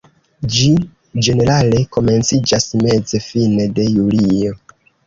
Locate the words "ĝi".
0.53-0.69